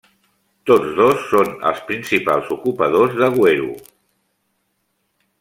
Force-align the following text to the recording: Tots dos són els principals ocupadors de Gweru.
Tots 0.69 0.95
dos 0.99 1.27
són 1.33 1.51
els 1.71 1.83
principals 1.91 2.49
ocupadors 2.57 3.15
de 3.21 3.29
Gweru. 3.37 3.69